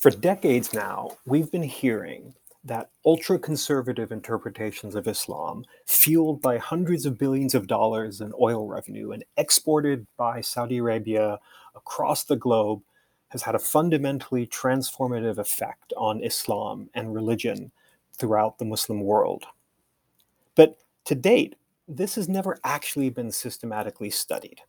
For 0.00 0.12
decades 0.12 0.72
now, 0.72 1.18
we've 1.26 1.50
been 1.50 1.64
hearing 1.64 2.32
that 2.62 2.90
ultra 3.04 3.36
conservative 3.36 4.12
interpretations 4.12 4.94
of 4.94 5.08
Islam, 5.08 5.64
fueled 5.86 6.40
by 6.40 6.56
hundreds 6.56 7.04
of 7.04 7.18
billions 7.18 7.52
of 7.52 7.66
dollars 7.66 8.20
in 8.20 8.32
oil 8.40 8.68
revenue 8.68 9.10
and 9.10 9.24
exported 9.36 10.06
by 10.16 10.40
Saudi 10.40 10.76
Arabia 10.76 11.40
across 11.74 12.22
the 12.22 12.36
globe, 12.36 12.80
has 13.30 13.42
had 13.42 13.56
a 13.56 13.58
fundamentally 13.58 14.46
transformative 14.46 15.38
effect 15.38 15.92
on 15.96 16.22
Islam 16.22 16.88
and 16.94 17.12
religion 17.12 17.72
throughout 18.12 18.58
the 18.58 18.64
Muslim 18.64 19.00
world. 19.00 19.46
But 20.54 20.78
to 21.06 21.16
date, 21.16 21.56
this 21.88 22.14
has 22.14 22.28
never 22.28 22.56
actually 22.62 23.10
been 23.10 23.32
systematically 23.32 24.10
studied. 24.10 24.60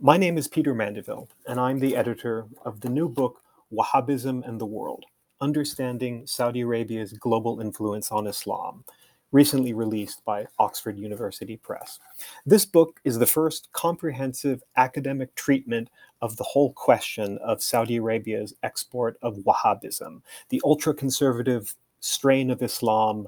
My 0.00 0.16
name 0.16 0.38
is 0.38 0.46
Peter 0.46 0.72
Mandaville, 0.72 1.26
and 1.48 1.58
I'm 1.58 1.80
the 1.80 1.96
editor 1.96 2.46
of 2.64 2.80
the 2.80 2.90
new 2.90 3.08
book, 3.08 3.42
Wahhabism 3.72 4.46
and 4.46 4.60
the 4.60 4.66
World 4.66 5.04
Understanding 5.40 6.26
Saudi 6.26 6.60
Arabia's 6.60 7.12
Global 7.14 7.60
Influence 7.60 8.12
on 8.12 8.26
Islam, 8.26 8.84
recently 9.32 9.72
released 9.72 10.24
by 10.24 10.46
Oxford 10.58 10.98
University 10.98 11.56
Press. 11.56 11.98
This 12.46 12.64
book 12.64 13.00
is 13.04 13.18
the 13.18 13.26
first 13.26 13.72
comprehensive 13.72 14.62
academic 14.76 15.34
treatment 15.34 15.88
of 16.20 16.36
the 16.36 16.44
whole 16.44 16.72
question 16.74 17.38
of 17.38 17.62
Saudi 17.62 17.96
Arabia's 17.96 18.54
export 18.62 19.18
of 19.22 19.38
Wahhabism, 19.38 20.22
the 20.50 20.62
ultra 20.64 20.94
conservative 20.94 21.74
strain 22.00 22.50
of 22.50 22.62
Islam 22.62 23.26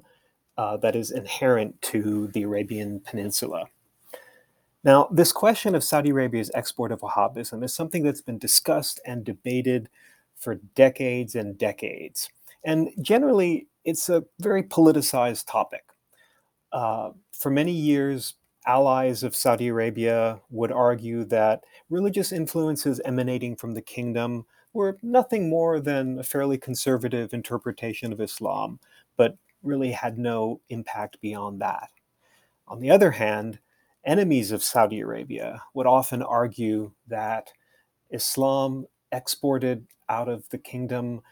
uh, 0.56 0.76
that 0.76 0.94
is 0.94 1.10
inherent 1.10 1.80
to 1.82 2.28
the 2.28 2.42
Arabian 2.42 3.00
Peninsula. 3.00 3.64
Now, 4.84 5.08
this 5.10 5.32
question 5.32 5.74
of 5.74 5.82
Saudi 5.82 6.10
Arabia's 6.10 6.50
export 6.54 6.92
of 6.92 7.00
Wahhabism 7.00 7.64
is 7.64 7.72
something 7.72 8.02
that's 8.02 8.20
been 8.20 8.38
discussed 8.38 9.00
and 9.06 9.24
debated 9.24 9.88
for 10.44 10.56
decades 10.74 11.34
and 11.34 11.58
decades. 11.58 12.28
And 12.64 12.90
generally, 13.00 13.66
it's 13.84 14.08
a 14.08 14.24
very 14.38 14.62
politicized 14.62 15.50
topic. 15.50 15.84
Uh, 16.72 17.10
for 17.32 17.50
many 17.50 17.72
years, 17.72 18.34
allies 18.66 19.22
of 19.22 19.36
Saudi 19.36 19.68
Arabia 19.68 20.40
would 20.50 20.72
argue 20.72 21.24
that 21.24 21.64
religious 21.90 22.32
influences 22.32 23.00
emanating 23.04 23.56
from 23.56 23.74
the 23.74 23.82
kingdom 23.82 24.44
were 24.72 24.98
nothing 25.02 25.48
more 25.48 25.80
than 25.80 26.18
a 26.18 26.24
fairly 26.24 26.58
conservative 26.58 27.32
interpretation 27.32 28.12
of 28.12 28.20
Islam, 28.20 28.80
but 29.16 29.36
really 29.62 29.92
had 29.92 30.18
no 30.18 30.60
impact 30.68 31.20
beyond 31.20 31.60
that. 31.60 31.90
On 32.66 32.80
the 32.80 32.90
other 32.90 33.12
hand, 33.12 33.60
enemies 34.04 34.52
of 34.52 34.62
Saudi 34.62 35.00
Arabia 35.00 35.62
would 35.74 35.86
often 35.86 36.22
argue 36.22 36.92
that 37.06 37.52
Islam 38.10 38.86
exported 39.14 39.86
out 40.08 40.28
of 40.28 40.48
the 40.50 40.58
kingdom 40.58 41.22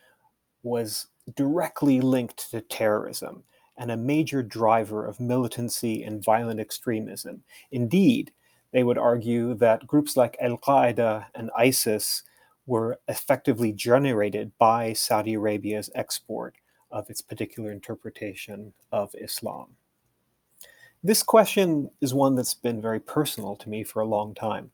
was 0.62 1.08
directly 1.36 2.00
linked 2.00 2.50
to 2.50 2.60
terrorism 2.60 3.42
and 3.78 3.90
a 3.90 3.96
major 3.96 4.42
driver 4.42 5.06
of 5.06 5.20
militancy 5.20 6.04
and 6.04 6.24
violent 6.24 6.60
extremism. 6.60 7.42
Indeed, 7.70 8.32
they 8.72 8.84
would 8.84 8.98
argue 8.98 9.54
that 9.54 9.86
groups 9.86 10.16
like 10.16 10.36
Al 10.40 10.58
Qaeda 10.58 11.26
and 11.34 11.50
ISIS 11.56 12.22
were 12.66 12.98
effectively 13.08 13.72
generated 13.72 14.52
by 14.58 14.92
Saudi 14.92 15.34
Arabia's 15.34 15.90
export 15.94 16.54
of 16.90 17.08
its 17.10 17.20
particular 17.20 17.72
interpretation 17.72 18.72
of 18.92 19.14
Islam. 19.20 19.68
This 21.02 21.22
question 21.22 21.90
is 22.00 22.14
one 22.14 22.36
that's 22.36 22.54
been 22.54 22.80
very 22.80 23.00
personal 23.00 23.56
to 23.56 23.68
me 23.68 23.82
for 23.82 24.00
a 24.00 24.06
long 24.06 24.34
time. 24.34 24.70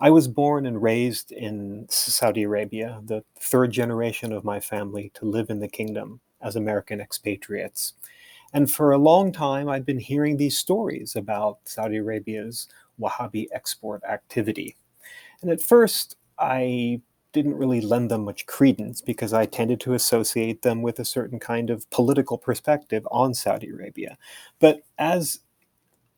I 0.00 0.10
was 0.10 0.28
born 0.28 0.64
and 0.64 0.80
raised 0.80 1.32
in 1.32 1.86
Saudi 1.90 2.44
Arabia, 2.44 3.00
the 3.04 3.24
third 3.40 3.72
generation 3.72 4.32
of 4.32 4.44
my 4.44 4.60
family 4.60 5.10
to 5.14 5.24
live 5.24 5.50
in 5.50 5.58
the 5.58 5.68
kingdom 5.68 6.20
as 6.40 6.54
American 6.54 7.00
expatriates. 7.00 7.94
And 8.52 8.70
for 8.70 8.92
a 8.92 8.98
long 8.98 9.32
time, 9.32 9.68
I'd 9.68 9.84
been 9.84 9.98
hearing 9.98 10.36
these 10.36 10.56
stories 10.56 11.16
about 11.16 11.58
Saudi 11.64 11.96
Arabia's 11.96 12.68
Wahhabi 13.00 13.46
export 13.52 14.02
activity. 14.04 14.76
And 15.42 15.50
at 15.50 15.60
first, 15.60 16.16
I 16.38 17.00
didn't 17.32 17.56
really 17.56 17.80
lend 17.80 18.10
them 18.10 18.24
much 18.24 18.46
credence 18.46 19.00
because 19.00 19.32
I 19.32 19.46
tended 19.46 19.80
to 19.80 19.94
associate 19.94 20.62
them 20.62 20.80
with 20.80 20.98
a 20.98 21.04
certain 21.04 21.38
kind 21.40 21.70
of 21.70 21.88
political 21.90 22.38
perspective 22.38 23.06
on 23.10 23.34
Saudi 23.34 23.68
Arabia. 23.68 24.16
But 24.60 24.80
as 24.96 25.40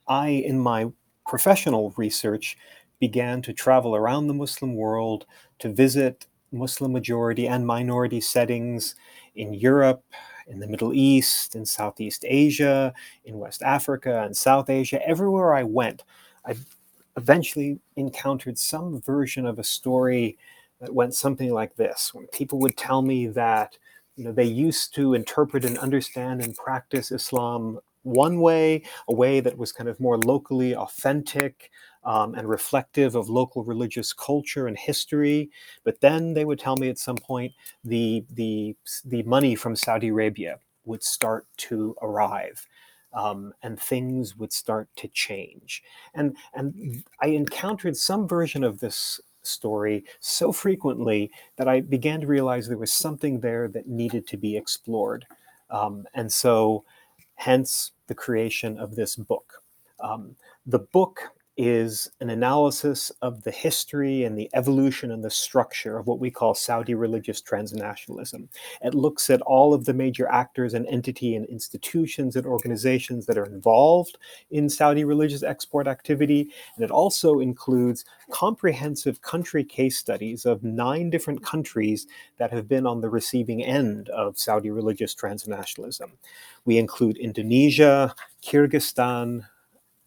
I, 0.06 0.28
in 0.28 0.58
my 0.60 0.92
professional 1.26 1.92
research, 1.96 2.56
began 3.00 3.42
to 3.42 3.52
travel 3.52 3.96
around 3.96 4.26
the 4.26 4.34
Muslim 4.34 4.74
world 4.76 5.26
to 5.58 5.72
visit 5.72 6.26
Muslim 6.52 6.92
majority 6.92 7.48
and 7.48 7.66
minority 7.66 8.20
settings 8.20 8.94
in 9.34 9.54
Europe, 9.54 10.04
in 10.46 10.60
the 10.60 10.66
Middle 10.66 10.92
East, 10.92 11.54
in 11.54 11.64
Southeast 11.64 12.24
Asia, 12.28 12.92
in 13.24 13.38
West 13.38 13.62
Africa, 13.62 14.22
and 14.22 14.36
South 14.36 14.68
Asia. 14.68 15.06
Everywhere 15.06 15.54
I 15.54 15.62
went, 15.62 16.04
I 16.44 16.56
eventually 17.16 17.78
encountered 17.96 18.58
some 18.58 19.00
version 19.00 19.46
of 19.46 19.58
a 19.58 19.64
story 19.64 20.38
that 20.80 20.94
went 20.94 21.14
something 21.14 21.52
like 21.52 21.76
this 21.76 22.12
when 22.14 22.26
people 22.28 22.58
would 22.58 22.76
tell 22.76 23.02
me 23.02 23.26
that 23.26 23.76
you 24.16 24.24
know 24.24 24.32
they 24.32 24.44
used 24.44 24.94
to 24.94 25.14
interpret 25.14 25.64
and 25.64 25.78
understand 25.78 26.42
and 26.42 26.56
practice 26.56 27.12
Islam 27.12 27.78
one 28.02 28.40
way, 28.40 28.82
a 29.08 29.14
way 29.14 29.40
that 29.40 29.58
was 29.58 29.72
kind 29.72 29.88
of 29.88 30.00
more 30.00 30.18
locally 30.18 30.74
authentic, 30.74 31.70
um, 32.04 32.34
and 32.34 32.48
reflective 32.48 33.14
of 33.14 33.28
local 33.28 33.64
religious 33.64 34.12
culture 34.12 34.66
and 34.66 34.76
history. 34.78 35.50
But 35.84 36.00
then 36.00 36.34
they 36.34 36.44
would 36.44 36.58
tell 36.58 36.76
me 36.76 36.88
at 36.88 36.98
some 36.98 37.16
point 37.16 37.52
the 37.84 38.24
the 38.30 38.76
the 39.04 39.22
money 39.24 39.54
from 39.54 39.76
Saudi 39.76 40.08
Arabia 40.08 40.58
would 40.84 41.02
start 41.02 41.46
to 41.58 41.96
arrive. 42.02 42.66
Um, 43.12 43.52
and 43.64 43.76
things 43.76 44.36
would 44.36 44.52
start 44.52 44.88
to 44.94 45.08
change. 45.08 45.82
And, 46.14 46.36
and 46.54 47.02
I 47.20 47.26
encountered 47.30 47.96
some 47.96 48.28
version 48.28 48.62
of 48.62 48.78
this 48.78 49.20
story 49.42 50.04
so 50.20 50.52
frequently 50.52 51.32
that 51.56 51.66
I 51.66 51.80
began 51.80 52.20
to 52.20 52.28
realize 52.28 52.68
there 52.68 52.78
was 52.78 52.92
something 52.92 53.40
there 53.40 53.66
that 53.66 53.88
needed 53.88 54.28
to 54.28 54.36
be 54.36 54.56
explored. 54.56 55.26
Um, 55.70 56.06
and 56.14 56.32
so, 56.32 56.84
hence 57.34 57.92
the 58.06 58.14
creation 58.14 58.78
of 58.78 58.96
this 58.96 59.16
book. 59.16 59.62
Um, 59.98 60.36
the 60.66 60.78
book 60.78 61.30
is 61.62 62.10
an 62.20 62.30
analysis 62.30 63.12
of 63.20 63.42
the 63.42 63.50
history 63.50 64.24
and 64.24 64.38
the 64.38 64.48
evolution 64.54 65.10
and 65.10 65.22
the 65.22 65.30
structure 65.30 65.98
of 65.98 66.06
what 66.06 66.18
we 66.18 66.30
call 66.30 66.54
Saudi 66.54 66.94
religious 66.94 67.42
transnationalism. 67.42 68.48
It 68.80 68.94
looks 68.94 69.28
at 69.28 69.42
all 69.42 69.74
of 69.74 69.84
the 69.84 69.92
major 69.92 70.26
actors 70.26 70.72
and 70.72 70.86
entity 70.86 71.36
and 71.36 71.44
institutions 71.44 72.34
and 72.34 72.46
organizations 72.46 73.26
that 73.26 73.36
are 73.36 73.44
involved 73.44 74.16
in 74.50 74.70
Saudi 74.70 75.04
religious 75.04 75.42
export 75.42 75.86
activity. 75.86 76.50
And 76.76 76.84
it 76.84 76.90
also 76.90 77.40
includes 77.40 78.06
comprehensive 78.30 79.20
country 79.20 79.62
case 79.62 79.98
studies 79.98 80.46
of 80.46 80.64
nine 80.64 81.10
different 81.10 81.44
countries 81.44 82.06
that 82.38 82.50
have 82.50 82.68
been 82.68 82.86
on 82.86 83.02
the 83.02 83.10
receiving 83.10 83.62
end 83.62 84.08
of 84.08 84.38
Saudi 84.38 84.70
religious 84.70 85.14
transnationalism. 85.14 86.10
We 86.64 86.78
include 86.78 87.18
Indonesia, 87.18 88.14
Kyrgyzstan, 88.42 89.44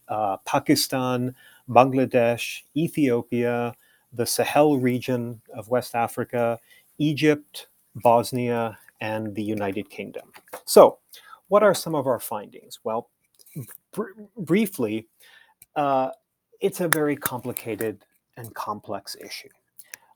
uh, 0.08 0.38
Pakistan, 0.46 1.36
Bangladesh, 1.70 2.64
Ethiopia, 2.76 3.76
the 4.12 4.26
Sahel 4.26 4.80
region 4.80 5.42
of 5.56 5.70
West 5.70 5.96
Africa, 5.96 6.60
Egypt, 6.98 7.68
Bosnia, 7.96 8.78
and 9.02 9.36
the 9.36 9.44
United 9.44 9.90
Kingdom. 9.90 10.32
So, 10.66 11.00
what 11.48 11.64
are 11.64 11.74
some 11.74 11.96
of 11.96 12.08
our 12.08 12.20
findings? 12.20 12.80
Well, 12.84 13.10
br- 13.92 14.12
briefly, 14.38 15.08
uh, 15.76 16.10
it's 16.62 16.82
a 16.82 16.88
very 16.88 17.16
complicated 17.16 18.06
and 18.38 18.54
complex 18.54 19.16
issue. 19.16 19.50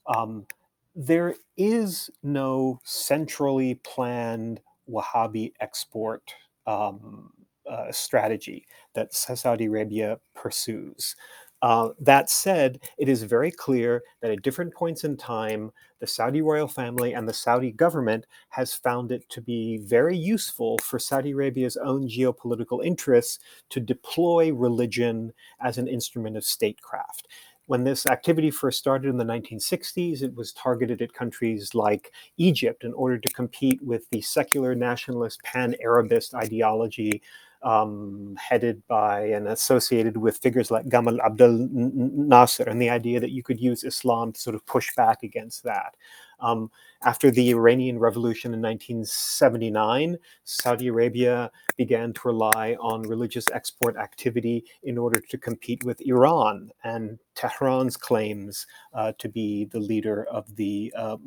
Um, 0.08 0.48
there 0.96 1.36
is 1.58 2.10
no 2.24 2.80
centrally 2.84 3.76
planned 3.84 4.62
Wahhabi 4.90 5.54
export 5.60 6.34
um, 6.66 7.32
uh, 7.70 7.92
strategy 7.92 8.66
that 8.94 9.14
Saudi 9.14 9.66
Arabia 9.66 10.20
pursues. 10.36 11.16
Uh, 11.64 11.90
that 12.00 12.30
said, 12.30 12.80
it 13.00 13.10
is 13.10 13.24
very 13.24 13.50
clear 13.50 14.04
that 14.22 14.30
at 14.30 14.44
different 14.44 14.72
points 14.76 15.04
in 15.04 15.18
time, 15.18 15.72
the 16.00 16.06
Saudi 16.06 16.42
royal 16.42 16.68
family 16.68 17.14
and 17.14 17.28
the 17.28 17.34
Saudi 17.34 17.72
government 17.72 18.28
has 18.50 18.76
found 18.76 19.12
it 19.12 19.28
to 19.30 19.42
be 19.42 19.78
very 19.80 20.16
useful 20.16 20.78
for 20.84 21.00
Saudi 21.00 21.32
Arabia's 21.32 21.76
own 21.78 22.08
geopolitical 22.08 22.86
interests 22.86 23.40
to 23.70 23.80
deploy 23.80 24.54
religion 24.54 25.34
as 25.60 25.80
an 25.80 25.88
instrument 25.88 26.38
of 26.38 26.44
statecraft 26.44 27.28
when 27.68 27.84
this 27.84 28.06
activity 28.06 28.50
first 28.50 28.80
started 28.80 29.10
in 29.10 29.18
the 29.18 29.26
1960s, 29.26 30.24
it 30.24 30.34
was 30.36 30.54
targeted 30.54 31.02
at 31.02 31.14
countries 31.14 31.76
like 31.76 32.14
Egypt 32.38 32.84
in 32.84 32.94
order 32.94 33.18
to 33.18 33.34
compete 33.34 33.82
with 33.84 34.10
the 34.10 34.22
secular 34.22 34.74
nationalist 34.74 35.44
pan 35.44 35.76
Arabist 35.82 36.34
ideology 36.34 37.22
um, 37.64 38.36
headed 38.38 38.82
by 38.88 39.22
and 39.26 39.48
associated 39.48 40.18
with 40.18 40.38
figures 40.38 40.72
like 40.72 40.86
Gamal 40.86 41.20
Abdel 41.24 41.68
Nasser, 41.72 42.64
and 42.64 42.82
the 42.82 42.90
idea 42.90 43.20
that 43.20 43.32
you 43.32 43.44
could 43.44 43.60
use 43.60 43.84
Islam 43.84 44.34
to 44.34 44.40
sort 44.40 44.56
of 44.56 44.66
push 44.66 44.94
back 44.96 45.24
against 45.24 45.64
that. 45.64 45.96
Um, 46.40 46.70
after 47.04 47.32
the 47.32 47.50
Iranian 47.52 48.00
Revolution 48.00 48.54
in 48.54 48.62
1979, 48.62 50.18
Saudi 50.44 50.88
Arabia 50.88 51.52
began 51.78 52.14
to 52.14 52.22
rely 52.26 52.76
on 52.80 53.02
religious 53.04 53.46
export 53.54 53.98
activity 53.98 54.66
in 54.84 54.98
order 54.98 55.20
to 55.20 55.38
compete 55.38 55.84
with 55.84 56.02
Iran 56.02 56.72
and 56.84 57.20
Tehran's 57.36 57.98
claims 57.98 58.68
uh, 58.94 59.14
to 59.18 59.30
be 59.30 59.66
the 59.66 59.80
leader 59.80 60.26
of 60.26 60.56
the 60.56 60.94
uh, 60.96 61.18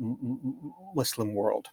Muslim 0.95 1.33
world. 1.33 1.69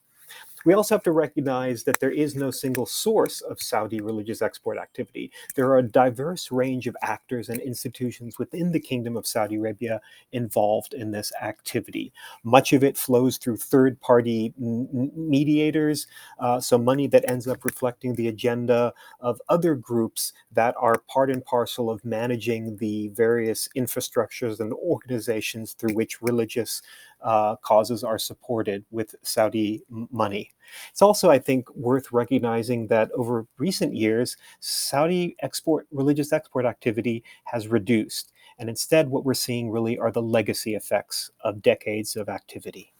We 0.64 0.74
also 0.74 0.94
have 0.94 1.02
to 1.04 1.12
recognize 1.12 1.84
that 1.84 2.00
there 2.00 2.10
is 2.10 2.34
no 2.34 2.50
single 2.50 2.86
source 2.86 3.40
of 3.40 3.60
Saudi 3.60 4.00
religious 4.00 4.42
export 4.42 4.78
activity. 4.78 5.30
There 5.54 5.68
are 5.68 5.78
a 5.78 5.82
diverse 5.82 6.50
range 6.50 6.86
of 6.86 6.96
actors 7.02 7.48
and 7.48 7.60
institutions 7.60 8.38
within 8.38 8.72
the 8.72 8.80
Kingdom 8.80 9.16
of 9.16 9.26
Saudi 9.26 9.56
Arabia 9.56 10.00
involved 10.32 10.94
in 10.94 11.10
this 11.10 11.32
activity. 11.40 12.12
Much 12.44 12.72
of 12.72 12.82
it 12.82 12.96
flows 12.96 13.36
through 13.38 13.56
third 13.56 14.00
party 14.00 14.52
m- 14.60 15.10
mediators, 15.14 16.06
uh, 16.40 16.60
so 16.60 16.76
money 16.76 17.06
that 17.06 17.28
ends 17.30 17.46
up 17.46 17.64
reflecting 17.64 18.14
the 18.14 18.28
agenda 18.28 18.92
of 19.20 19.40
other 19.48 19.74
groups 19.74 20.32
that 20.52 20.74
are 20.78 20.98
part 21.08 21.30
and 21.30 21.44
parcel 21.44 21.88
of 21.88 22.04
managing 22.04 22.76
the 22.78 23.08
various 23.08 23.68
infrastructures 23.76 24.60
and 24.60 24.72
organizations 24.74 25.72
through 25.72 25.94
which 25.94 26.20
religious 26.20 26.82
uh, 27.22 27.56
causes 27.56 28.04
are 28.04 28.18
supported 28.18 28.84
with 28.90 29.14
Saudi 29.22 29.82
money. 29.88 30.50
It's 30.90 31.02
also, 31.02 31.30
I 31.30 31.38
think, 31.38 31.68
worth 31.74 32.12
recognizing 32.12 32.86
that 32.88 33.10
over 33.12 33.46
recent 33.58 33.94
years, 33.94 34.36
Saudi 34.60 35.36
export 35.40 35.86
religious 35.90 36.32
export 36.32 36.66
activity 36.66 37.24
has 37.44 37.68
reduced. 37.68 38.32
And 38.58 38.68
instead, 38.68 39.08
what 39.08 39.24
we're 39.24 39.34
seeing 39.34 39.70
really 39.70 39.98
are 39.98 40.10
the 40.10 40.22
legacy 40.22 40.74
effects 40.74 41.30
of 41.42 41.62
decades 41.62 42.16
of 42.16 42.28
activity. 42.28 42.92